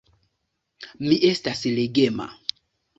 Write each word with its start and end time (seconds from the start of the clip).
Mi 1.05 1.21
estas 1.31 1.63
legema. 1.79 2.31